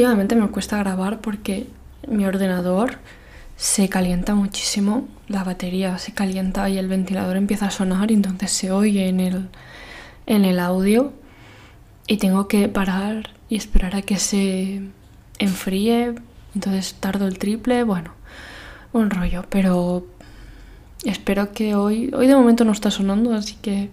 [0.00, 1.66] últimamente me cuesta grabar porque
[2.08, 2.96] mi ordenador
[3.56, 8.50] se calienta muchísimo, la batería se calienta y el ventilador empieza a sonar y entonces
[8.50, 9.48] se oye en el,
[10.24, 11.12] en el audio
[12.06, 14.80] y tengo que parar y esperar a que se
[15.38, 16.14] enfríe,
[16.54, 18.14] entonces tardo el triple, bueno,
[18.94, 20.06] un rollo, pero
[21.04, 23.90] espero que hoy, hoy de momento no está sonando, así que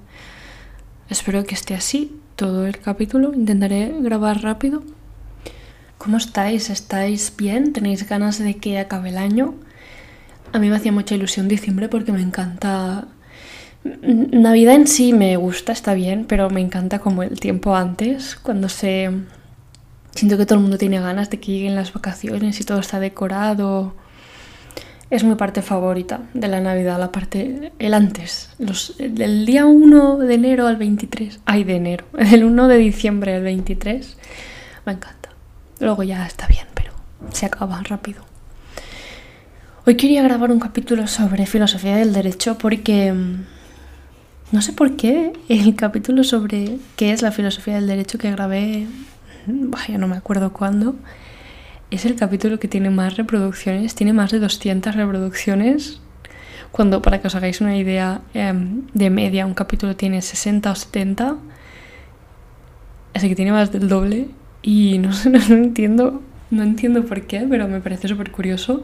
[1.09, 4.83] espero que esté así todo el capítulo, intentaré grabar rápido.
[5.97, 6.69] ¿Cómo estáis?
[6.69, 7.73] ¿Estáis bien?
[7.73, 9.55] ¿Tenéis ganas de que acabe el año?
[10.53, 13.07] A mí me hacía mucha ilusión diciembre porque me encanta...
[13.83, 18.69] Navidad en sí me gusta, está bien, pero me encanta como el tiempo antes, cuando
[18.69, 19.09] se...
[20.11, 22.99] Siento que todo el mundo tiene ganas de que lleguen las vacaciones y todo está
[22.99, 23.93] decorado.
[25.09, 30.17] Es mi parte favorita de la Navidad, la parte, el antes, los, del día 1
[30.17, 34.17] de enero al 23, ay de enero, del 1 de diciembre al 23,
[34.85, 35.26] me encanta.
[35.79, 36.91] Luego ya está bien, pero
[37.31, 38.23] se acaba rápido.
[39.85, 43.45] Hoy quería grabar un capítulo sobre filosofía del derecho porque mm,
[44.51, 48.87] no sé por qué el capítulo sobre qué es la filosofía del derecho que grabé,
[49.45, 50.95] vaya, no me acuerdo cuándo,
[51.91, 56.01] es el capítulo que tiene más reproducciones, tiene más de 200 reproducciones.
[56.71, 60.75] Cuando, para que os hagáis una idea, em, de media un capítulo tiene 60 o
[60.75, 61.37] 70,
[63.13, 64.27] así que tiene más del doble.
[64.61, 68.83] Y no sé, no, entiendo, no entiendo por qué, pero me parece súper curioso.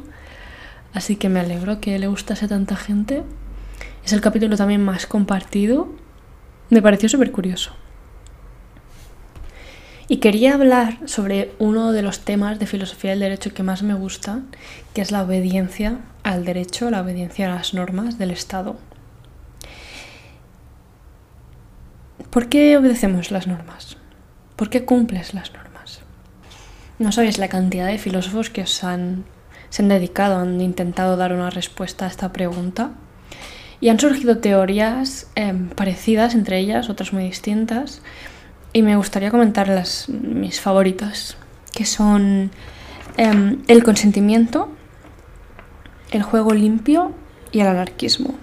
[0.94, 3.24] Así que me alegro que le gustase a tanta gente.
[4.06, 5.90] Es el capítulo también más compartido.
[6.70, 7.74] Me pareció súper curioso.
[10.08, 13.94] Y quería hablar sobre uno de los temas de filosofía del derecho que más me
[13.94, 14.42] gusta,
[14.94, 18.76] que es la obediencia al derecho, la obediencia a las normas del Estado.
[22.30, 23.98] ¿Por qué obedecemos las normas?
[24.56, 26.00] ¿Por qué cumples las normas?
[27.00, 29.26] No sabéis la cantidad de filósofos que os han,
[29.70, 32.92] se han dedicado, han intentado dar una respuesta a esta pregunta.
[33.82, 38.02] Y han surgido teorías eh, parecidas entre ellas, otras muy distintas,
[38.72, 41.36] y me gustaría comentar las, mis favoritas,
[41.74, 42.52] que son
[43.18, 44.72] em, el consentimiento,
[46.12, 47.12] el juego limpio
[47.52, 48.36] y el anarquismo.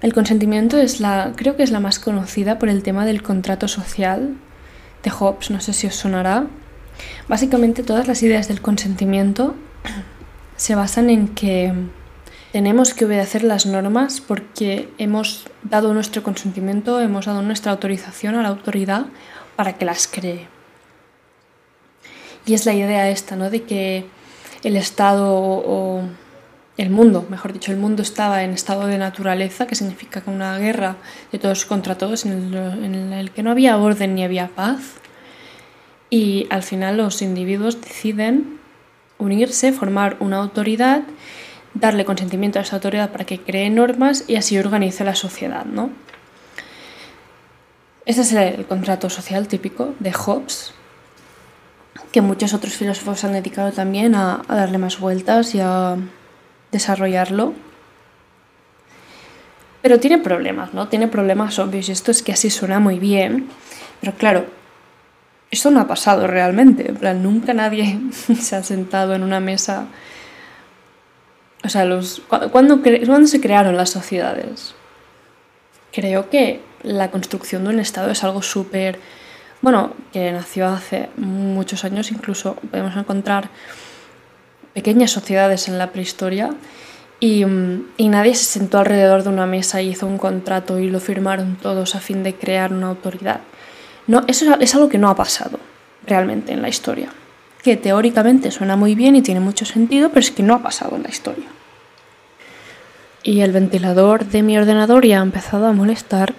[0.00, 3.66] El consentimiento es la, creo que es la más conocida por el tema del contrato
[3.66, 4.36] social
[5.02, 6.46] de Hobbes, no sé si os sonará.
[7.28, 9.56] Básicamente todas las ideas del consentimiento
[10.56, 11.72] se basan en que
[12.52, 18.42] tenemos que obedecer las normas porque hemos dado nuestro consentimiento, hemos dado nuestra autorización a
[18.42, 19.06] la autoridad
[19.56, 20.46] para que las cree.
[22.46, 23.50] Y es la idea esta, ¿no?
[23.50, 24.06] De que
[24.62, 26.02] el Estado o
[26.78, 30.56] el mundo, mejor dicho, el mundo estaba en estado de naturaleza, que significa que una
[30.58, 30.96] guerra
[31.32, 34.94] de todos contra todos, en el, que no había orden ni había paz.
[36.08, 38.60] Y al final los individuos deciden
[39.18, 41.02] unirse, formar una autoridad
[41.74, 45.90] darle consentimiento a esa autoridad para que cree normas y así organice la sociedad, ¿no?
[48.06, 50.72] Ese es el, contrato social típico de Hobbes,
[52.10, 55.96] que muchos otros filósofos han dedicado también a darle más vueltas y a
[56.72, 57.54] desarrollarlo.
[59.82, 60.88] Pero tiene problemas, ¿no?
[60.88, 63.48] Tiene problemas obvios y esto es que así suena muy bien,
[64.00, 64.46] pero claro,
[65.50, 66.92] esto no ha pasado realmente.
[67.14, 68.00] Nunca nadie
[68.40, 69.86] se ha sentado en una mesa
[71.64, 72.80] o sea, los, ¿cuándo,
[73.26, 74.74] se crearon las sociedades?
[75.92, 79.00] Creo que la construcción de un Estado es algo súper,
[79.60, 83.50] bueno, que nació hace muchos años, incluso podemos encontrar
[84.74, 86.54] pequeñas sociedades en la prehistoria
[87.20, 87.44] y,
[87.96, 91.56] y, nadie se sentó alrededor de una mesa y hizo un contrato y lo firmaron
[91.56, 93.40] todos a fin de crear una autoridad.
[94.06, 95.58] No, eso es algo que no ha pasado
[96.06, 97.10] realmente en la historia
[97.62, 100.96] que teóricamente suena muy bien y tiene mucho sentido, pero es que no ha pasado
[100.96, 101.46] en la historia.
[103.22, 106.34] Y el ventilador de mi ordenador ya ha empezado a molestar.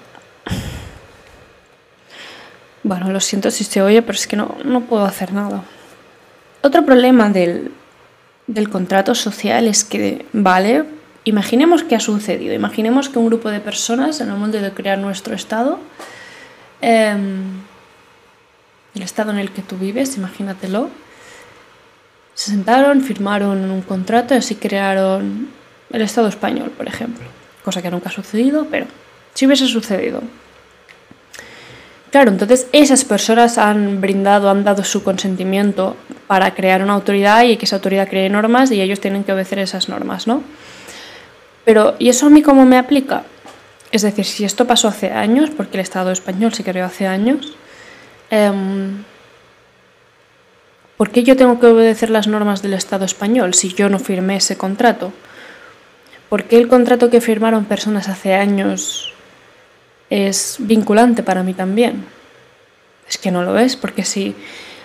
[2.81, 5.63] Bueno, lo siento si se oye, pero es que no, no puedo hacer nada.
[6.63, 7.71] Otro problema del,
[8.49, 10.83] del contrato social es que, vale,
[11.23, 12.55] imaginemos que ha sucedido.
[12.55, 15.79] Imaginemos que un grupo de personas en el mundo de crear nuestro estado,
[16.81, 17.61] em,
[18.95, 20.89] el estado en el que tú vives, imagínatelo,
[22.33, 25.49] se sentaron, firmaron un contrato y así crearon
[25.91, 27.25] el Estado español, por ejemplo.
[27.63, 28.87] Cosa que nunca ha sucedido, pero
[29.35, 30.23] si hubiese sucedido.
[32.11, 35.95] Claro, entonces esas personas han brindado, han dado su consentimiento
[36.29, 39.57] para crear una autoridad y que esa autoridad cree normas y ellos tienen que obedecer
[39.57, 40.43] esas normas, ¿no?
[41.65, 43.23] Pero, ¿y eso a mí cómo me aplica?
[43.91, 47.55] Es decir, si esto pasó hace años, porque el Estado español se creó hace años,
[48.29, 48.51] eh,
[50.99, 54.35] ¿Por qué yo tengo que obedecer las normas del Estado español si yo no firmé
[54.35, 55.13] ese contrato?
[56.27, 59.13] ¿Por qué el contrato que firmaron personas hace años
[60.09, 62.03] es vinculante para mí también?
[63.07, 64.35] Es que no lo es, porque si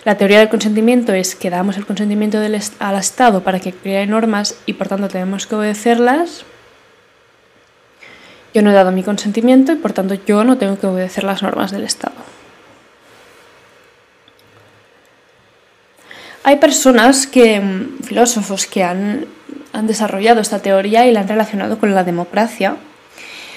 [0.04, 4.56] la teoría del consentimiento es que damos el consentimiento al Estado para que cree normas
[4.66, 6.44] y por tanto tenemos que obedecerlas,
[8.52, 11.42] yo no he dado mi consentimiento y por tanto yo no tengo que obedecer las
[11.42, 12.14] normas del Estado.
[16.44, 19.26] Hay personas que, mm, filósofos, que han,
[19.72, 22.76] han desarrollado esta teoría y la han relacionado con la democracia,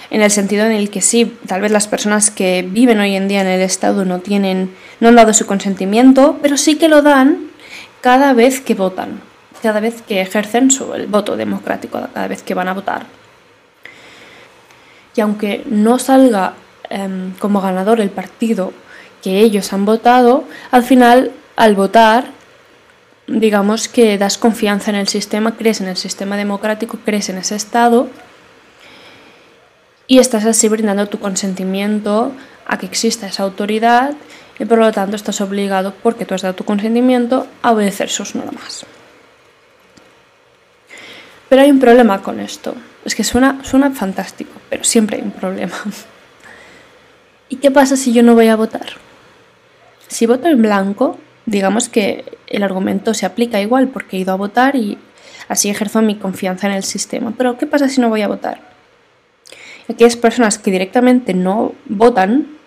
[0.09, 3.27] en el sentido en el que sí, tal vez las personas que viven hoy en
[3.27, 7.01] día en el Estado no tienen, no han dado su consentimiento, pero sí que lo
[7.01, 7.49] dan
[8.01, 9.19] cada vez que votan,
[9.61, 13.05] cada vez que ejercen su, el voto democrático, cada vez que van a votar.
[15.15, 16.53] Y aunque no salga
[16.89, 18.71] em, como ganador el partido
[19.21, 22.25] que ellos han votado, al final, al votar,
[23.25, 27.55] digamos que das confianza en el sistema, crees en el sistema democrático, crees en ese
[27.55, 28.07] Estado
[30.07, 32.31] y estás así brindando tu consentimiento
[32.65, 34.13] a que exista esa autoridad
[34.59, 38.33] y por lo tanto estás obligado, porque tú has dado tu consentimiento, a obedecer sus
[38.33, 38.85] normas.
[41.49, 42.75] Pero hay un problema con esto.
[43.05, 45.75] Es que suena, suena fantástico, pero siempre hay un problema.
[47.49, 48.87] ¿Y qué pasa si yo no voy a votar?
[50.07, 54.37] Si voto en blanco, digamos que el argumento se aplica igual porque he ido a
[54.37, 54.97] votar y
[55.47, 57.33] así ejerzo mi confianza en el sistema.
[57.37, 58.66] Pero ¿qué pasa si no voy a votar?
[59.89, 62.57] Aquellas personas que directamente no votan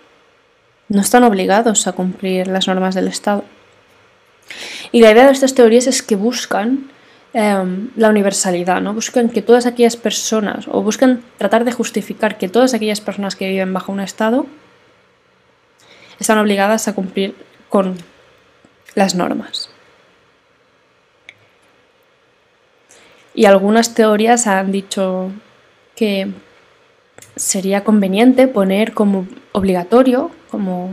[0.88, 3.44] no están obligados a cumplir las normas del Estado.
[4.90, 6.90] Y la idea de estas teorías es que buscan
[7.32, 8.92] em, la universalidad, ¿no?
[8.92, 13.48] Buscan que todas aquellas personas, o buscan tratar de justificar que todas aquellas personas que
[13.48, 14.46] viven bajo un Estado
[16.18, 17.34] están obligadas a cumplir
[17.68, 17.96] con
[18.94, 19.70] las normas.
[23.32, 25.30] Y algunas teorías han dicho
[25.94, 26.32] que
[27.40, 30.92] sería conveniente poner como obligatorio, como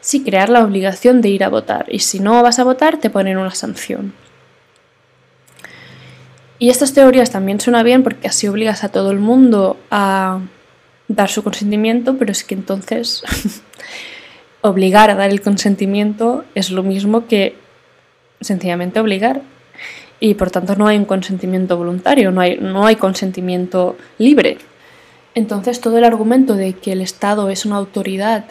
[0.00, 1.86] sí, crear la obligación de ir a votar.
[1.88, 4.12] Y si no vas a votar, te ponen una sanción.
[6.58, 10.40] Y estas teorías también suenan bien porque así obligas a todo el mundo a
[11.06, 13.22] dar su consentimiento, pero es que entonces
[14.60, 17.54] obligar a dar el consentimiento es lo mismo que
[18.40, 19.42] sencillamente obligar.
[20.18, 24.58] Y por tanto no hay un consentimiento voluntario, no hay, no hay consentimiento libre.
[25.34, 28.44] Entonces todo el argumento de que el Estado es una autoridad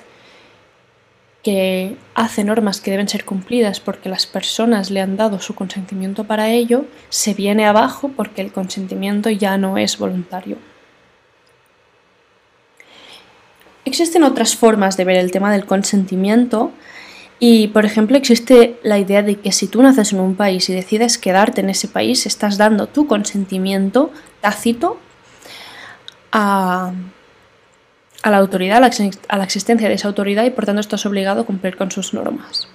[1.44, 6.24] que hace normas que deben ser cumplidas porque las personas le han dado su consentimiento
[6.24, 10.57] para ello, se viene abajo porque el consentimiento ya no es voluntario.
[13.86, 16.71] Existen otras formas de ver el tema del consentimiento
[17.39, 20.74] y, por ejemplo, existe la idea de que si tú naces en un país y
[20.74, 24.97] decides quedarte en ese país, estás dando tu consentimiento tácito
[26.33, 26.91] a,
[28.25, 28.83] la autoridad,
[29.27, 32.13] a la existencia de esa autoridad y por tanto estás obligado a cumplir con sus
[32.13, 32.68] normas.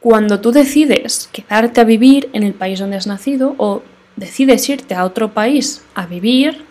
[0.00, 3.82] Cuando tú decides quedarte a vivir en el país donde has nacido o
[4.16, 6.64] decides irte a otro país a vivir,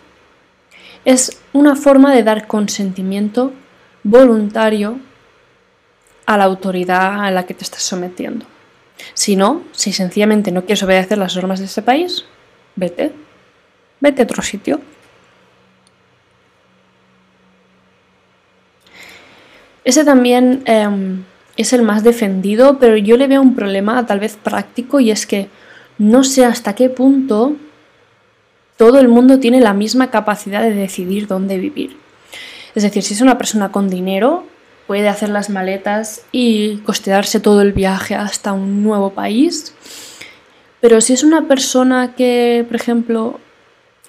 [1.04, 3.52] es una forma de dar consentimiento
[4.04, 5.00] voluntario
[6.26, 8.46] a la autoridad a la que te estás sometiendo.
[9.14, 12.24] Si no, si sencillamente no quieres obedecer las normas de ese país,
[12.76, 13.12] vete,
[14.00, 14.80] vete a otro sitio.
[19.84, 21.24] Ese también em,
[21.56, 25.26] es el más defendido, pero yo le veo un problema tal vez práctico y es
[25.26, 25.48] que
[25.98, 27.56] no sé hasta qué punto
[28.76, 31.96] todo el mundo tiene la misma capacidad de decidir dónde vivir.
[32.74, 34.44] Es decir, si es una persona con dinero,
[34.86, 39.74] puede hacer las maletas y costearse todo el viaje hasta un nuevo país.
[40.80, 43.38] Pero si es una persona que, por ejemplo,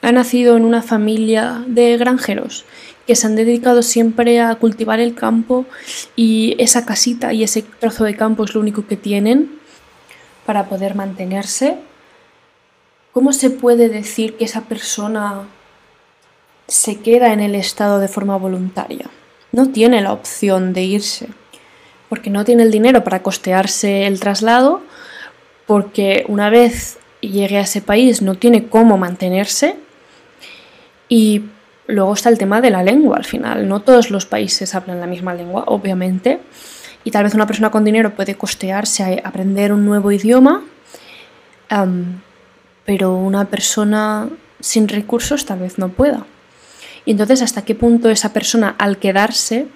[0.01, 2.65] ha nacido en una familia de granjeros
[3.06, 5.66] que se han dedicado siempre a cultivar el campo
[6.16, 9.60] y esa casita y ese trozo de campo es lo único que tienen
[10.46, 11.78] para poder mantenerse,
[13.16, 15.48] ¿Cómo se puede decir que esa persona
[16.68, 19.10] se queda en el estado de forma voluntaria?
[19.54, 21.30] No tiene la opción de irse,
[22.10, 24.84] porque no tiene el dinero para costearse el traslado,
[25.66, 29.78] porque una vez llegue a ese país no tiene cómo mantenerse
[31.08, 31.44] y
[31.88, 33.68] luego está el tema de la lengua al final.
[33.68, 36.39] No todos los países hablan la misma lengua, obviamente,
[37.04, 40.63] y tal vez una persona con dinero puede costearse a aprender un nuevo idioma
[42.86, 46.25] pero una persona sin recursos tal vez no pueda.
[47.04, 49.68] Y entonces, ¿hasta qué punto esa persona al quedarse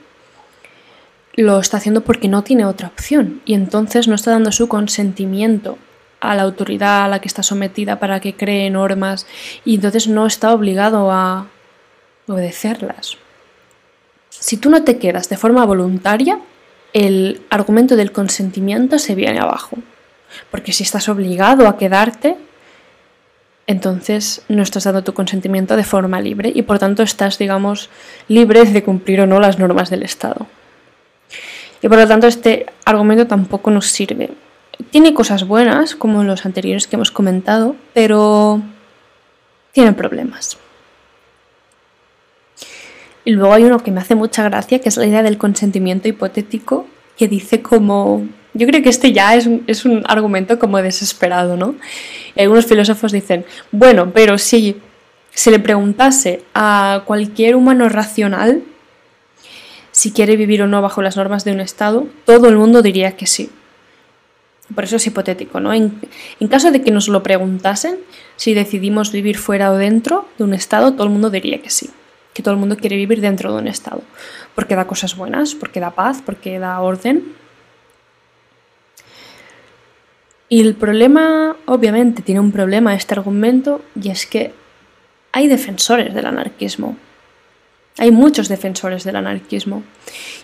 [1.36, 5.78] lo está haciendo porque no tiene otra opción y entonces no está dando su consentimiento
[6.20, 9.26] a la autoridad a la que está sometida para que cree normas
[9.64, 11.48] y entonces no está obligado a
[12.34, 13.18] obedecerlas.
[14.30, 16.40] Si tú no te quedas de forma voluntaria,
[16.94, 19.78] el argumento del consentimiento se viene abajo.
[20.52, 22.38] Porque si estás obligado a quedarte,
[23.68, 27.90] entonces no estás dando tu consentimiento de forma libre y por tanto estás, digamos,
[28.28, 30.48] libre de cumplir o no las normas del Estado.
[31.82, 34.32] Y por lo tanto este argumento tampoco nos sirve.
[34.92, 38.62] Tiene cosas buenas, como los anteriores que hemos comentado, pero
[39.72, 40.58] tiene problemas.
[43.26, 46.08] Y luego hay uno que me hace mucha gracia, que es la idea del consentimiento
[46.08, 48.28] hipotético, que dice como...
[48.56, 51.76] Yo creo que este ya es, es un argumento como desesperado, ¿no?
[52.36, 54.78] Y algunos filósofos dicen, bueno, pero si
[55.32, 58.64] se le preguntase a cualquier humano racional
[59.92, 63.16] si quiere vivir o no bajo las normas de un Estado, todo el mundo diría
[63.16, 63.50] que sí.
[64.74, 65.74] Por eso es hipotético, ¿no?
[65.74, 66.00] En,
[66.40, 67.98] en, caso de que nos lo preguntasen,
[68.36, 71.90] si decidimos vivir fuera o dentro de un Estado, todo el mundo diría que sí
[72.40, 74.02] que todo el mundo quiere vivir dentro de un Estado,
[74.56, 77.36] porque da cosas buenas, porque da paz, porque da orden.
[80.48, 84.54] Y el problema, obviamente, tiene un problema este argumento, y es que
[85.34, 86.96] hay defensores del anarquismo.
[87.98, 89.84] Hay muchos defensores del anarquismo.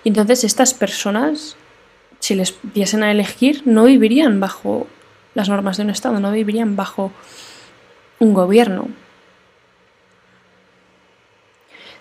[0.03, 1.55] Y entonces estas personas,
[2.19, 4.87] si les diesen a elegir, no vivirían bajo
[5.33, 7.13] las normas de un Estado, no vivirían bajo
[8.19, 8.89] un gobierno,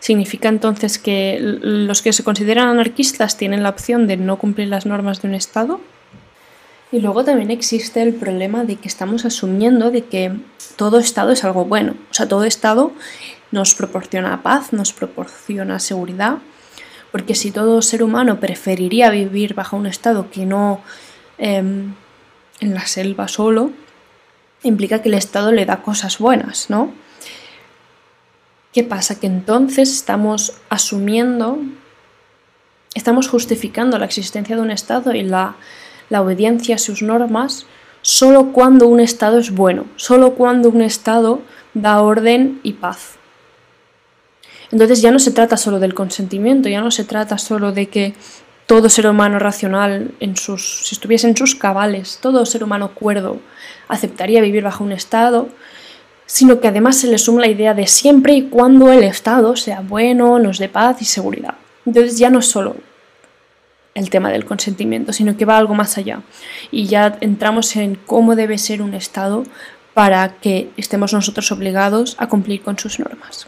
[0.04, 4.84] ¿Significa entonces que los que se consideran anarquistas tienen la opción de no cumplir las
[4.84, 5.80] normas de un Estado?
[6.92, 10.30] Y luego también existe el problema de que estamos asumiendo de que
[10.76, 11.94] todo Estado es algo bueno.
[12.10, 12.92] O sea, todo Estado
[13.50, 16.36] nos proporciona paz, nos proporciona seguridad,
[17.10, 20.82] porque si todo ser humano preferiría vivir bajo un Estado que no
[21.38, 21.94] em,
[22.60, 23.70] en la selva solo,
[24.64, 26.92] implica que el Estado le da cosas buenas, ¿no?
[28.74, 29.20] ¿Qué pasa?
[29.20, 31.58] Que entonces estamos asumiendo,
[32.96, 35.54] estamos justificando la existencia de un Estado y la,
[36.10, 37.66] obediencia a sus normas
[38.02, 41.40] solo cuando un Estado es bueno, solo cuando un Estado
[41.72, 43.14] da orden y paz.
[44.72, 48.14] Entonces ya no se trata solo del consentimiento, ya no se trata solo de que
[48.66, 53.38] todo ser humano racional, en sus, si estuviese en sus cabales, todo ser humano cuerdo
[53.86, 55.48] aceptaría vivir bajo un Estado,
[56.26, 59.80] sino que además se le suma la idea de siempre y cuando el Estado sea
[59.80, 61.54] bueno, nos dé paz y seguridad.
[61.86, 62.76] Entonces ya no es solo
[63.94, 66.22] el tema del consentimiento, sino que va algo más allá.
[66.70, 69.44] Y ya entramos en cómo debe ser un Estado
[69.92, 73.46] para que estemos nosotros obligados a cumplir con sus normas.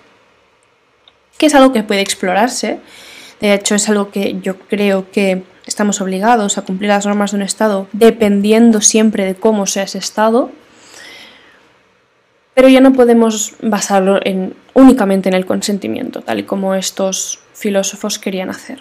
[1.38, 2.78] Que es algo que puede explorarse.
[3.40, 7.38] De hecho, es algo que yo creo que estamos obligados a cumplir las normas de
[7.38, 10.50] un Estado dependiendo siempre de cómo sea ese Estado
[12.56, 18.18] pero ya no podemos basarlo en, únicamente en el consentimiento, tal y como estos filósofos
[18.18, 18.80] querían hacer.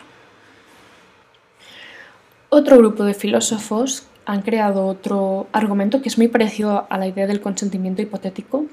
[2.48, 7.28] Otro grupo de filósofos han creado otro argumento que es muy parecido a la idea
[7.28, 8.66] del consentimiento hipotético,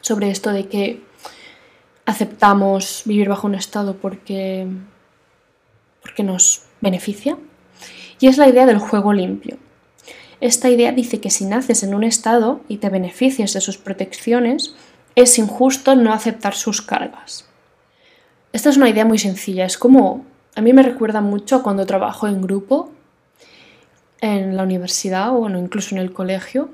[0.00, 1.02] sobre esto de que
[2.06, 4.66] aceptamos vivir bajo un estado porque,
[6.00, 7.36] porque nos beneficia,
[8.20, 9.58] y es la idea del juego limpio.
[10.44, 14.74] Esta idea dice que si naces en un Estado y te beneficias de sus protecciones,
[15.14, 17.48] es injusto no aceptar sus cargas.
[18.52, 22.28] Esta es una idea muy sencilla, es como, a mí me recuerda mucho cuando trabajo
[22.28, 22.92] en grupo,
[24.20, 26.68] en la universidad o incluso en el colegio,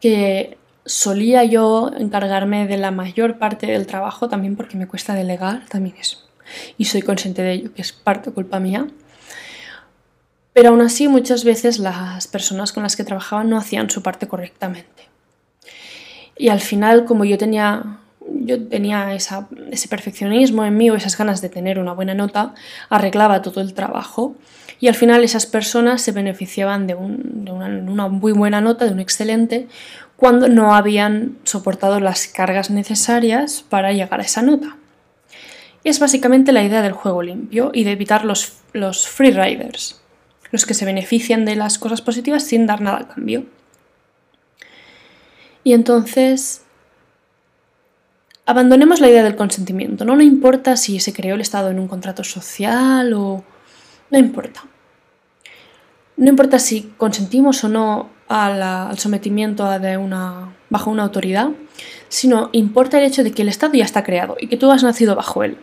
[0.00, 5.66] que solía yo encargarme de la mayor parte del trabajo, también porque me cuesta delegar,
[5.68, 6.22] también es,
[6.78, 8.86] y soy consciente de ello, que es parte culpa mía.
[10.52, 14.28] Pero aún así muchas veces las personas con las que trabajaba no hacían su parte
[14.28, 15.08] correctamente.
[16.36, 21.40] Y al final, como yo tenía, yo tenía ese perfeccionismo en mí o esas ganas
[21.40, 22.54] de tener una buena nota,
[22.90, 24.34] arreglaba todo el trabajo
[24.78, 29.68] y al final esas personas se beneficiaban de, una, muy buena nota, de un excelente,
[30.16, 34.76] cuando no habían soportado las cargas necesarias para llegar a esa nota.
[35.84, 40.01] Es básicamente la idea del juego limpio y de evitar los, los free riders
[40.52, 43.46] los que se benefician de las cosas positivas sin dar nada a cambio.
[45.64, 46.62] Y entonces,
[48.46, 50.04] abandonemos la idea del consentimiento.
[50.04, 53.42] No, no importa si se creó el Estado en un contrato social o...
[54.10, 54.62] No importa.
[56.16, 61.48] No importa si consentimos o no al sometimiento bajo una autoridad,
[62.08, 64.82] sino importa el hecho de que el Estado ya está creado y que tú has
[64.82, 65.56] nacido bajo él.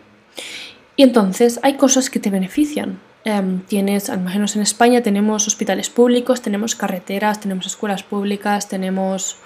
[1.00, 3.00] Y entonces hay cosas que te benefician.
[3.24, 9.38] Em, tienes, al menos en España, tenemos hospitales públicos, tenemos carreteras, tenemos escuelas públicas, tenemos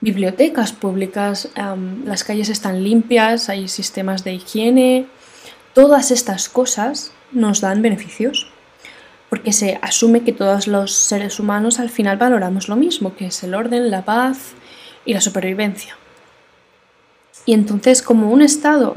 [0.00, 5.08] bibliotecas públicas, em, las calles están limpias, hay sistemas de higiene.
[5.74, 8.50] Todas estas cosas nos dan beneficios
[9.28, 13.42] porque se asume que todos los seres humanos al final valoramos lo mismo, que es
[13.42, 14.54] el orden, la paz
[15.04, 15.98] y la supervivencia.
[17.44, 18.96] Y entonces como un Estado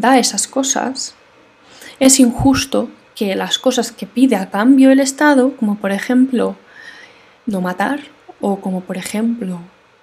[0.00, 1.14] da esas cosas,
[2.00, 6.56] es injusto que las cosas que pide a cambio el Estado, como por ejemplo
[7.46, 8.00] no matar
[8.40, 9.60] o como por ejemplo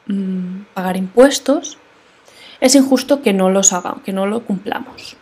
[0.08, 1.78] mm, pagar impuestos,
[2.60, 5.16] es injusto que no los haga, que no lo cumplamos.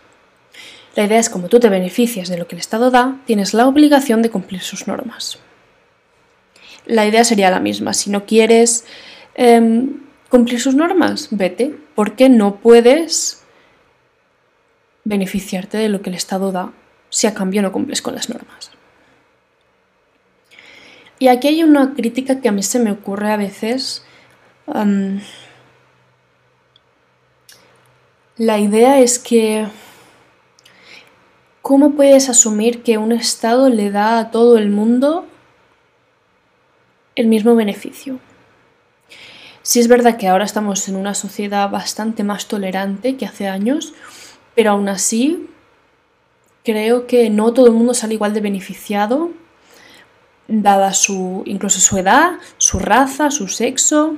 [0.95, 3.67] La idea es como tú te beneficias de lo que el Estado da, tienes la
[3.67, 5.39] obligación de cumplir sus normas.
[6.85, 7.93] La idea sería la misma.
[7.93, 8.85] Si no quieres
[9.35, 13.42] em, cumplir sus normas, vete, porque no puedes
[15.03, 16.71] beneficiarte de lo que el Estado da
[17.09, 18.71] si a cambio no cumples con las normas.
[21.19, 24.03] Y aquí hay una crítica que a mí se me ocurre a veces.
[28.37, 29.67] La idea es que
[31.63, 35.25] ¿Cómo puedes asumir que un Estado le da a todo el mundo
[37.15, 38.19] el mismo beneficio?
[39.61, 43.93] Sí es verdad que ahora estamos en una sociedad bastante más tolerante que hace años,
[44.55, 45.47] pero aún así
[46.63, 49.31] creo que no todo el mundo sale igual de beneficiado,
[50.47, 54.15] dada su incluso su edad, su raza, su sexo.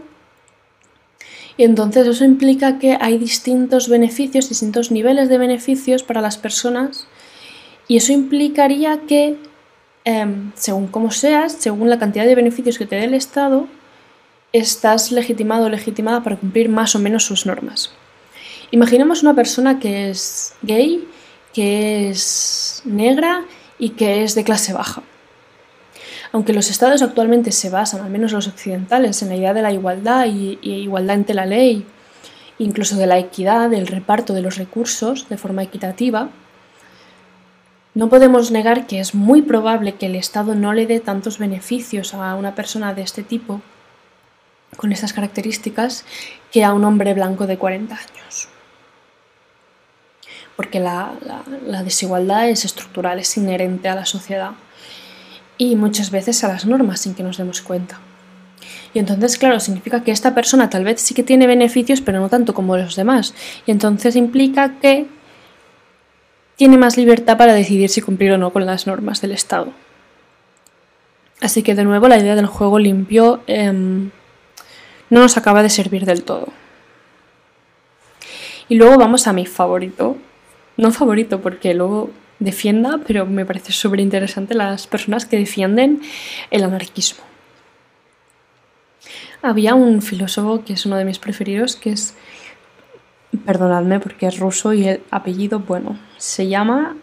[1.58, 7.08] Y entonces eso implica que hay distintos beneficios, distintos niveles de beneficios para las personas
[7.88, 9.38] y eso implicaría que,
[10.04, 13.68] em, según cómo seas, según la cantidad de beneficios que te dé el Estado,
[14.54, 17.92] estás legitimado o legitimada para cumplir más o menos sus normas.
[18.72, 21.08] Imaginemos una persona que es gay,
[21.54, 23.46] que es negra
[23.80, 25.04] y que es de clase baja.
[26.32, 29.72] Aunque los estados actualmente se basan, al menos los occidentales, en la idea de la
[29.72, 31.86] igualdad y, igualdad ante la ley,
[32.58, 36.30] incluso de la equidad, del reparto de los recursos de forma equitativa,
[37.94, 42.14] no podemos negar que es muy probable que el Estado no le dé tantos beneficios
[42.14, 43.62] a una persona de este tipo,
[44.76, 46.04] con estas características,
[46.52, 48.15] que a un hombre blanco de 40 años.
[50.56, 51.14] Porque la,
[51.84, 54.52] desigualdad es estructural, es inherente a la sociedad
[55.58, 58.00] y muchas veces a las normas sin que nos demos cuenta.
[58.94, 62.30] Y entonces, claro, significa que esta persona tal vez sí que tiene beneficios, pero no
[62.30, 63.34] tanto como los demás.
[63.66, 65.08] Y entonces implica que
[66.56, 69.74] tiene más libertad para decidir si cumplir o no con las normas del Estado.
[71.42, 74.12] Así que de nuevo la idea del juego limpio em,
[75.10, 76.48] no nos acaba de servir del todo.
[78.68, 80.18] Y luego vamos a mi favorito.
[80.78, 86.02] No favorito porque luego defienda, pero me parece súper interesante las personas que defienden
[86.52, 87.24] el anarquismo.
[89.42, 92.16] Había un filósofo que es uno de mis preferidos, que es
[93.46, 96.98] perdonadme porque es ruso y el apellido, bueno, se llama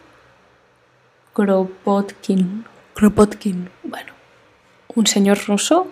[1.35, 2.65] Kropotkin.
[2.95, 4.13] Kropotkin, bueno,
[4.95, 5.89] un señor ruso,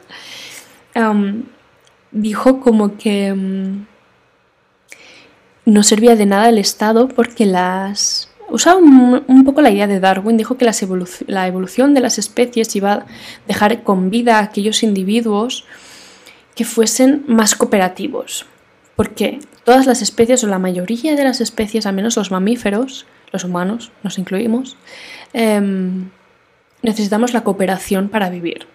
[2.11, 3.35] dijo como que
[5.70, 8.28] no servía de nada el Estado porque las...
[8.48, 10.68] Usaba un, poco la idea de Darwin, dijo que
[11.28, 13.06] la evolución de las especies iba a
[13.46, 15.64] dejar con vida a aquellos individuos
[16.56, 18.46] que fuesen más cooperativos.
[18.96, 23.44] Porque todas las especies o la mayoría de las especies, al menos los mamíferos, los
[23.44, 24.76] humanos nos incluimos,
[25.33, 26.11] em,
[26.83, 28.66] necesitamos la cooperación para vivir.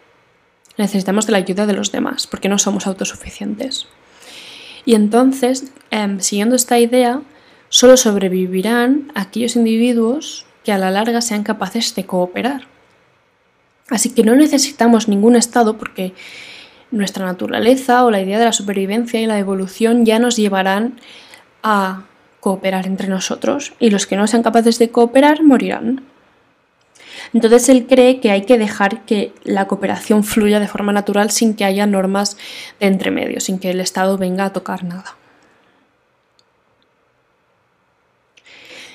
[0.77, 3.87] Necesitamos de la ayuda de los demás, porque no somos autosuficientes.
[4.85, 7.21] Y entonces, em, siguiendo esta idea,
[7.69, 12.67] solo sobrevivirán aquellos individuos que a la larga sean capaces de cooperar.
[13.89, 16.13] Así que no necesitamos ningún Estado porque
[16.91, 20.99] nuestra naturaleza o la idea de la supervivencia y la evolución ya nos llevarán
[21.61, 22.03] a
[22.39, 26.03] cooperar entre nosotros y los que no sean capaces de cooperar morirán.
[27.35, 31.53] Entonces él cree que hay que dejar que la cooperación fluya de forma natural sin
[31.53, 32.37] que haya normas
[32.79, 35.17] de entremedio, sin que el Estado venga a tocar nada.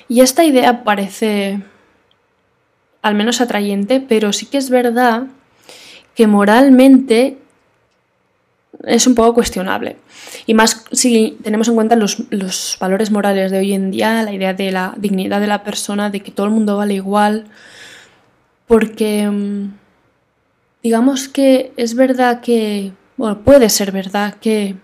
[0.07, 1.61] Y esta idea parece
[3.03, 5.27] al menos atrayente, pero sí que es verdad
[6.15, 7.37] que moralmente
[8.85, 9.97] es un poco cuestionable.
[10.47, 12.17] Y más si tenemos en cuenta los,
[12.79, 16.21] valores morales de hoy en día, la idea de la dignidad de la persona, de
[16.21, 17.45] que todo el mundo vale igual,
[18.71, 19.73] porque mm,
[20.81, 24.77] digamos que es verdad que, bueno, puede ser verdad que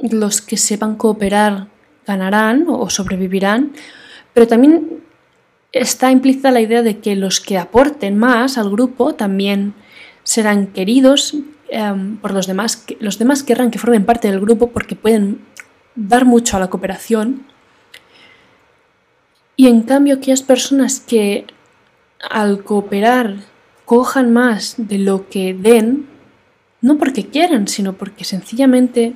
[0.00, 1.68] los que sepan cooperar
[2.08, 3.70] ganarán o sobrevivirán,
[4.34, 5.04] Pero también
[5.70, 9.72] está implícita la idea de que los que aporten más al grupo también
[10.24, 11.36] serán queridos
[11.68, 12.84] em, por los demás.
[12.98, 15.38] Los demás querrán que formen parte del grupo porque pueden
[15.94, 17.46] dar mucho a la cooperación.
[19.54, 21.46] Y en cambio aquellas personas que
[22.20, 23.36] al cooperar
[23.84, 26.08] cojan más de lo que den,
[26.80, 29.14] no porque quieran, sino porque sencillamente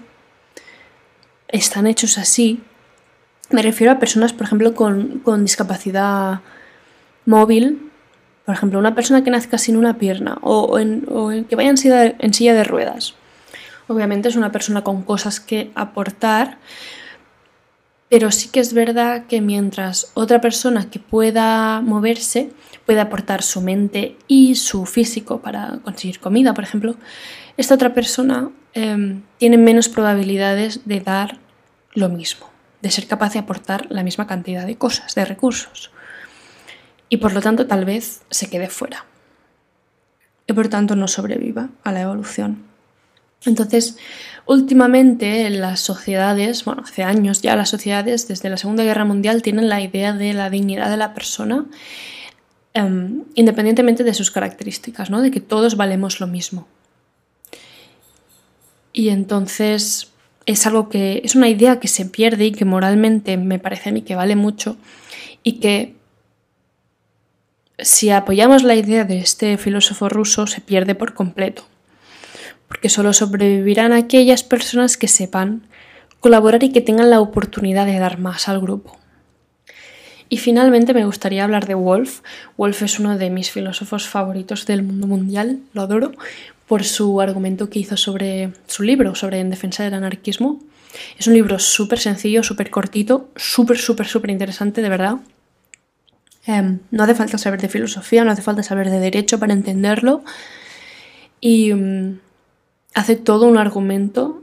[1.48, 2.60] están hechos así.
[3.50, 6.40] Me refiero a personas, por ejemplo, con, discapacidad
[7.26, 7.90] móvil,
[8.44, 11.04] por ejemplo, una persona que nazca sin una pierna o, en,
[11.44, 13.14] que vaya en silla de ruedas.
[13.88, 16.58] Obviamente es una persona con cosas que aportar,
[18.11, 22.51] pero sí que es verdad que mientras otra persona que pueda moverse,
[22.85, 26.96] puede aportar su mente y su físico para conseguir comida, por ejemplo,
[27.57, 31.38] esta otra persona em, tiene menos probabilidades de dar
[31.94, 32.51] lo mismo,
[32.83, 35.92] de ser capaz de aportar la misma cantidad de cosas, de recursos.
[37.09, 39.07] Y por lo tanto tal vez se quede fuera.
[40.49, 42.64] Y por tanto no sobreviva a la evolución.
[43.46, 43.96] Entonces,
[44.50, 49.68] últimamente las sociedades, bueno, hace años ya las sociedades desde la Segunda Guerra Mundial tienen
[49.68, 51.66] la idea de la dignidad de la persona
[52.74, 55.22] em, independientemente de sus características, ¿no?
[55.22, 56.66] de que todos valemos lo mismo.
[58.92, 60.10] Y entonces
[60.46, 63.92] es algo que es una idea que se pierde y que moralmente me parece a
[63.92, 64.76] mí que vale mucho
[65.44, 65.94] y que
[67.78, 71.69] si apoyamos la idea de este filósofo ruso se pierde por completo
[72.70, 75.66] porque solo sobrevivirán aquellas personas que sepan
[76.20, 78.96] colaborar y que tengan la oportunidad de dar más al grupo.
[80.28, 82.20] Y finalmente me gustaría hablar de Wolf.
[82.56, 86.12] Wolf es uno de mis filósofos favoritos del mundo mundial, lo adoro,
[86.68, 90.61] por su argumento que hizo sobre su libro, sobre En defensa del anarquismo.
[91.18, 95.16] Es un libro súper sencillo, súper cortito, súper, súper, súper interesante, de verdad.
[96.46, 100.22] Em, no hace falta saber de filosofía, no hace falta saber de derecho para entenderlo.
[101.40, 102.18] Y mm,
[102.94, 104.42] hace todo un argumento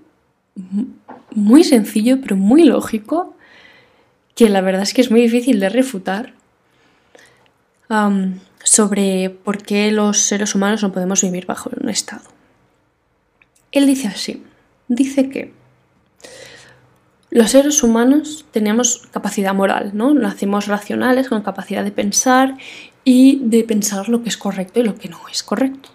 [1.34, 3.36] muy sencillo, pero muy lógico,
[4.36, 6.34] que la verdad es que es muy difícil de refutar,
[8.64, 12.24] sobre por qué los seres humanos no podemos vivir bajo un estado.
[13.72, 14.44] Él dice así,
[14.88, 15.54] dice que
[17.30, 20.14] los seres humanos tenemos capacidad moral, ¿no?
[20.14, 22.58] Nacemos racionales con capacidad de pensar
[23.04, 25.90] y de pensar lo que es correcto y lo que no es correcto.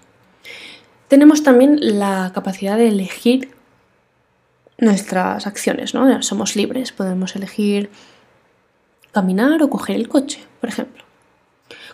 [1.12, 3.50] Tenemos también la capacidad de elegir
[4.78, 6.22] nuestras acciones, ¿no?
[6.22, 7.90] Somos libres, podemos elegir
[9.12, 11.04] caminar o coger el coche, por ejemplo.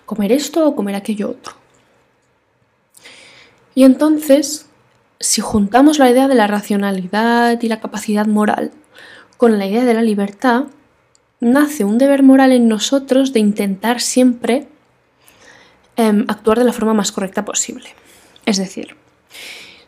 [0.07, 1.55] Comer esto o comer aquello otro.
[3.75, 4.67] Y entonces,
[5.19, 8.71] si juntamos la idea de la racionalidad y la capacidad moral
[9.37, 10.67] con la idea de la libertad,
[11.41, 14.69] nace un deber moral en nosotros de intentar siempre
[15.97, 17.89] em, actuar de la forma más correcta posible.
[18.47, 18.97] Es decir,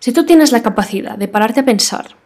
[0.00, 2.16] si tú tienes la capacidad de pararte a pensar,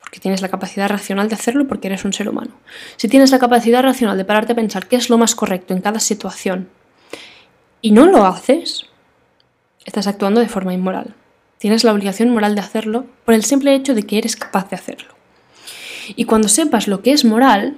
[0.00, 2.52] porque tienes la capacidad racional de hacerlo porque eres un ser humano,
[2.96, 5.80] si tienes la capacidad racional de pararte a pensar qué es lo más correcto en
[5.80, 6.68] cada situación
[7.80, 8.86] y no lo haces,
[9.84, 11.14] estás actuando de forma inmoral.
[11.58, 14.76] Tienes la obligación moral de hacerlo por el simple hecho de que eres capaz de
[14.76, 15.14] hacerlo.
[16.16, 17.76] Y cuando sepas lo que es moral,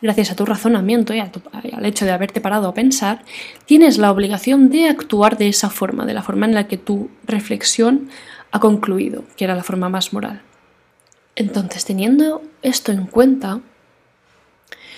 [0.00, 3.24] gracias a tu razonamiento y, al hecho de haberte parado a pensar,
[3.66, 7.10] tienes la obligación de actuar de esa forma, de la forma en la que tu
[7.26, 8.08] reflexión
[8.56, 10.40] ha concluido, que era la forma más moral.
[11.34, 13.60] Entonces, teniendo esto en cuenta,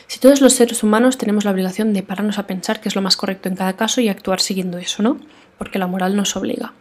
[0.07, 3.03] si todos los seres humanos tenemos la obligación de pararnos a pensar qué es lo
[3.03, 5.19] más correcto en cada caso y actuar siguiendo eso, ¿no?
[5.59, 6.73] Porque la moral nos obliga.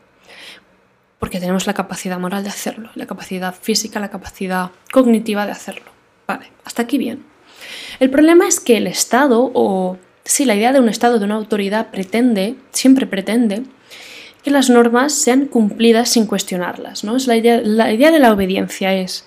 [1.17, 5.91] Porque tenemos la capacidad moral de hacerlo, la capacidad física, la capacidad cognitiva de hacerlo.
[6.27, 7.25] Vale, hasta aquí bien.
[7.99, 11.35] El problema es que el Estado, o sí, la idea de un Estado, de una
[11.35, 13.63] autoridad, pretende, siempre pretende,
[14.43, 17.03] que las normas sean cumplidas sin cuestionarlas.
[17.03, 17.15] ¿no?
[17.15, 19.25] Es la, idea, la idea de la obediencia es,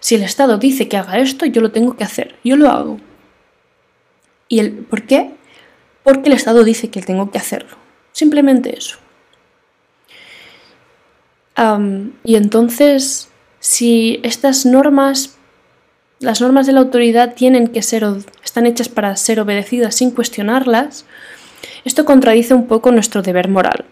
[0.00, 2.98] si el Estado dice que haga esto, yo lo tengo que hacer, yo lo hago.
[4.48, 5.32] ¿Y el por qué?
[6.02, 7.76] Porque el Estado dice que tengo que hacerlo.
[8.12, 8.96] Simplemente eso.
[12.24, 13.28] y entonces,
[13.60, 15.36] si estas normas,
[16.20, 18.06] las normas de la autoridad tienen que ser,
[18.44, 21.04] están hechas para ser obedecidas sin cuestionarlas,
[21.84, 23.84] esto contradice un poco nuestro deber moral.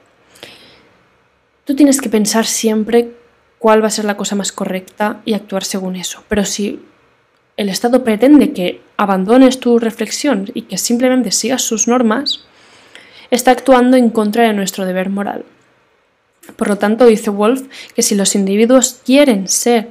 [1.64, 3.12] Tú tienes que pensar siempre
[3.58, 6.22] cuál va a ser la cosa más correcta y actuar según eso.
[6.28, 6.80] Pero si
[7.56, 12.44] el Estado pretende que abandones tu reflexión y que simplemente sigas sus normas,
[13.30, 15.44] está actuando en contra de nuestro deber moral.
[16.56, 17.62] Por lo tanto, dice Wolf
[17.94, 19.90] que si los individuos quieren ser,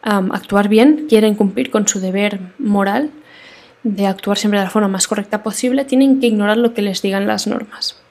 [0.00, 3.10] actuar bien, quieren cumplir con su deber moral,
[3.82, 7.02] de actuar siempre de la forma más correcta posible, tienen que ignorar lo que les
[7.02, 8.01] digan las normas.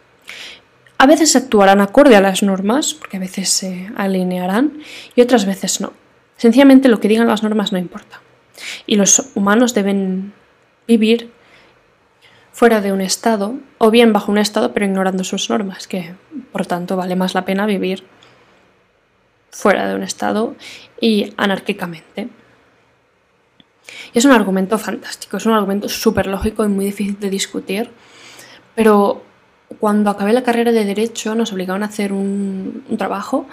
[1.01, 4.83] A veces actuarán acorde a las normas, porque a veces se alinearán,
[5.15, 5.93] y otras veces no.
[6.37, 8.21] Sencillamente lo que digan las normas no importa.
[8.85, 10.31] Y los humanos deben
[10.87, 11.31] vivir
[12.51, 16.13] fuera de un estado, o bien bajo un estado pero ignorando sus normas, que
[16.51, 18.03] por tanto vale más la pena vivir
[19.49, 20.53] fuera de un estado
[20.99, 22.29] y anárquicamente.
[24.13, 27.89] Y es un argumento fantástico, es un argumento súper lógico y muy difícil de discutir,
[28.75, 29.30] pero
[29.79, 33.47] cuando acabé la carrera de Derecho nos obligaron a hacer un, trabajo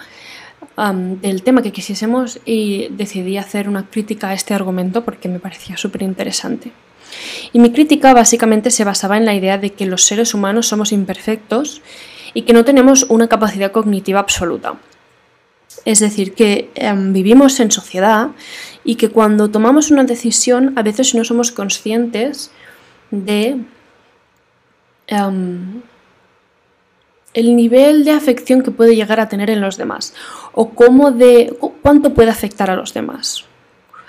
[1.21, 5.75] del tema que quisiésemos y decidí hacer una crítica a este argumento porque me parecía
[5.75, 6.71] súper interesante.
[7.51, 10.91] Y mi crítica básicamente se basaba en la idea de que los seres humanos somos
[10.91, 11.81] imperfectos
[12.33, 14.75] y que no tenemos una capacidad cognitiva absoluta.
[15.85, 18.29] Es decir, que em, vivimos en sociedad
[18.83, 22.51] y que cuando tomamos una decisión a veces no somos conscientes
[23.11, 23.57] de
[25.07, 25.81] em,
[27.33, 30.13] el nivel de afección que puede llegar a tener en los demás
[30.53, 33.45] o cómo de cuánto puede afectar a los demás.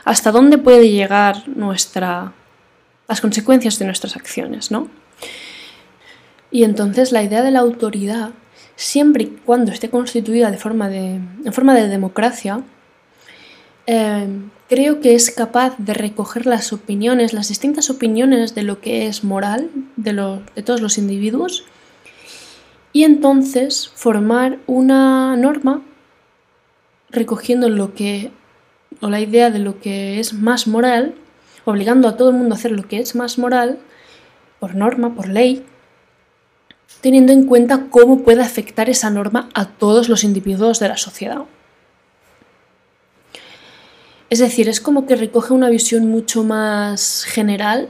[0.05, 2.33] Hasta dónde puede llegar nuestra
[3.09, 4.89] las consecuencias de nuestras acciones, ¿no?
[6.53, 8.31] Y entonces la idea de la autoridad
[8.77, 12.63] siempre y cuando esté constituida de forma de, en forma de democracia,
[13.87, 14.29] eh,
[14.69, 19.25] creo que es capaz de recoger las opiniones, las distintas opiniones de lo que es
[19.25, 21.65] moral de, de todos los individuos
[22.93, 25.83] y entonces formar una norma
[27.11, 28.33] recogiendo lo que
[29.01, 31.15] o la idea de lo que es más moral,
[31.65, 33.79] obligando a todo el mundo a hacer lo que es más moral
[34.59, 35.65] por norma, por ley,
[37.01, 41.45] teniendo en cuenta cómo puede afectar esa norma a todos los individuos de la sociedad.
[44.29, 47.89] Es decir, es como que recoge una visión mucho más general,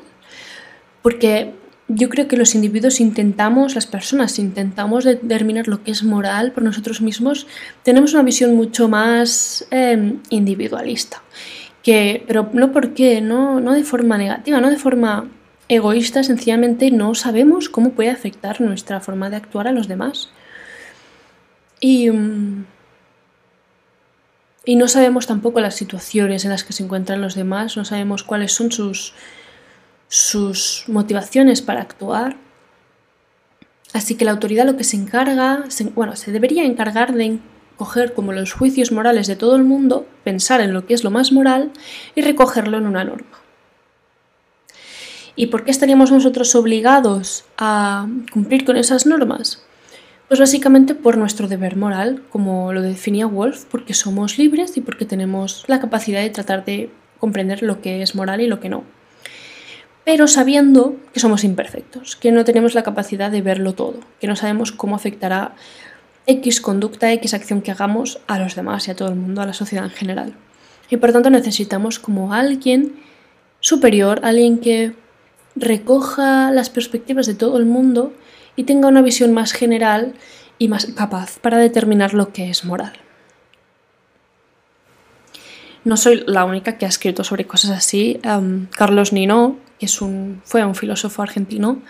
[1.03, 1.55] porque
[1.93, 6.63] yo creo que los individuos intentamos, las personas intentamos determinar lo que es moral por
[6.63, 7.49] nosotros mismos,
[7.83, 11.23] tenemos una visión mucho más em, individualista.
[11.83, 15.29] Que, pero no porque, no, no de forma negativa, no de forma
[15.69, 20.31] egoístas, sencillamente no sabemos cómo puede afectar nuestra forma de actuar a los demás.
[21.81, 22.67] Y, mm,
[24.65, 28.23] y no sabemos tampoco las situaciones en las que se encuentran los demás, no sabemos
[28.23, 29.15] cuáles son sus,
[30.11, 32.37] sus motivaciones para actuar.
[33.93, 37.39] Así que la autoridad lo que se encarga, bueno, se debería encargar de
[37.77, 41.11] coger como los juicios morales de todo el mundo, pensar en lo que es lo
[41.11, 41.71] más moral
[42.15, 43.39] y recogerlo en una norma.
[45.37, 49.63] ¿Y por qué estaríamos nosotros obligados a cumplir con esas normas?
[50.27, 55.05] Pues básicamente por nuestro deber moral, como lo definía Wolf, porque somos libres y porque
[55.05, 58.85] tenemos la capacidad de tratar de comprender lo que es moral y lo que no.
[60.05, 64.37] Pero sabiendo que somos imperfectos, que no tenemos la capacidad de verlo todo, que no
[64.37, 65.55] sabemos cómo afectará
[66.27, 69.47] X conducta, X acción que hagamos a los demás y a todo el mundo, a
[69.47, 70.35] la sociedad en general.
[70.89, 72.97] Y por tanto necesitamos como alguien
[73.61, 74.95] superior, alguien que
[75.55, 78.13] recoja las perspectivas de todo el mundo
[78.57, 80.15] y tenga una visión más general
[80.59, 82.93] y más capaz para determinar lo que es moral.
[85.85, 88.21] No soy la única que ha escrito sobre cosas así.
[88.77, 91.83] Carlos Nino, fue un filósofo argentino,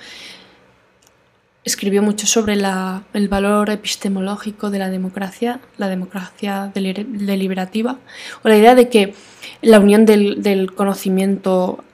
[1.64, 7.98] escribió mucho sobre el valor epistemológico de la democracia, la democracia deliberativa,
[8.42, 9.14] o la idea de que
[9.60, 11.84] la unión del conocimiento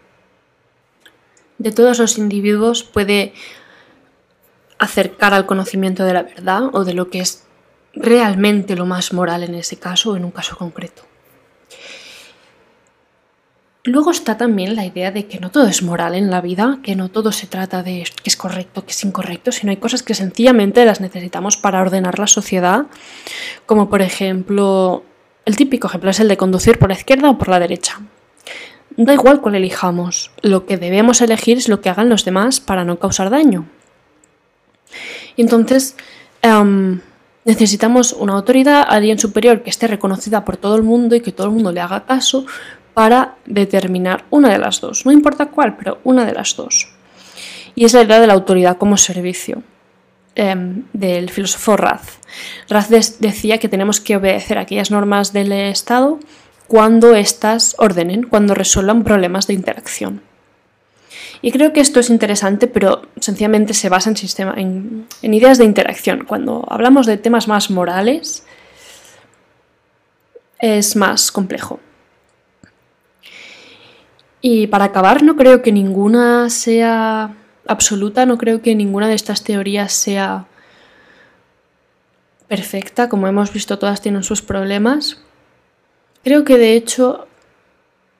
[1.58, 3.32] de todos los individuos puede
[4.78, 7.44] acercar al conocimiento de la verdad o de lo que es
[7.94, 11.02] realmente lo más moral en ese caso o en un caso concreto.
[13.86, 16.96] Luego está también la idea de que no todo es moral en la vida, que
[16.96, 20.12] no todo se trata de que es correcto, que es incorrecto, sino hay cosas que
[20.12, 22.86] sencillamente las necesitamos para ordenar la sociedad,
[23.64, 25.04] como por ejemplo,
[25.44, 28.00] el típico ejemplo es el de conducir por la izquierda o por la derecha.
[28.96, 32.84] Da igual cuál elijamos, lo que debemos elegir es lo que hagan los demás para
[32.84, 33.66] no causar daño.
[35.36, 35.96] Y entonces
[36.42, 37.00] em,
[37.44, 41.46] necesitamos una autoridad, alguien superior que esté reconocida por todo el mundo y que todo
[41.46, 42.46] el mundo le haga caso
[42.96, 45.04] para determinar una de las dos.
[45.04, 46.88] No importa cuál, pero una de las dos.
[47.74, 49.62] Y es la idea de la autoridad como servicio.
[50.34, 52.18] Em, del filósofo Raz.
[52.70, 56.20] Raz decía que tenemos que obedecer aquellas normas del Estado
[56.66, 60.22] cuando éstas ordenen, cuando resuelvan problemas de interacción.
[61.42, 64.10] Y creo que esto es interesante, pero sencillamente se basa
[64.56, 66.24] en, ideas de interacción.
[66.24, 68.42] Cuando hablamos de temas más morales,
[70.58, 71.80] es más complejo.
[74.48, 77.34] Y para acabar, no creo que ninguna sea
[77.66, 80.46] absoluta, no creo que ninguna de estas teorías sea
[82.46, 85.20] perfecta, como hemos visto todas tienen sus problemas.
[86.22, 87.26] Creo que de hecho,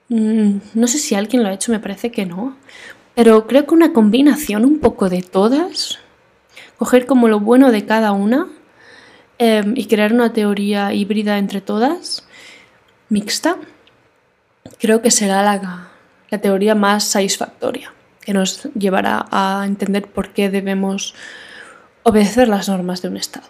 [0.09, 2.57] mm, no sé si alguien lo ha hecho, me parece que no,
[3.15, 5.97] pero creo que una combinación un poco de todas,
[6.77, 8.49] coger como lo bueno de cada una
[9.37, 12.27] em, y crear una teoría híbrida entre todas,
[13.07, 13.55] mixta,
[14.77, 15.87] creo que será la,
[16.29, 21.15] la teoría más satisfactoria, que nos llevará a entender por qué debemos
[22.03, 23.47] obedecer las normas de un Estado.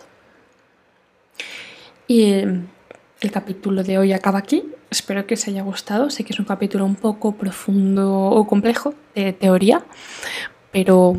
[2.07, 2.33] Y
[3.19, 4.63] el capítulo de hoy acaba aquí.
[4.89, 6.09] Espero que os haya gustado.
[6.09, 9.83] Sé que es un capítulo un poco profundo o complejo de teoría,
[10.71, 11.17] pero,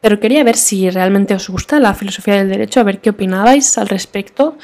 [0.00, 3.76] pero quería ver si realmente os gusta la filosofía del derecho, a ver qué opinabais
[3.78, 4.56] al respecto.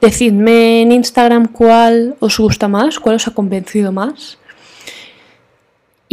[0.00, 4.38] Decidme en Instagram cuál os gusta más, cuál os ha convencido más.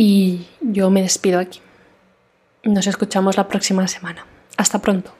[0.04, 1.60] Y yo me despido aquí.
[2.64, 4.26] Nos escuchamos la próxima semana.
[4.58, 5.14] Hasta pronto.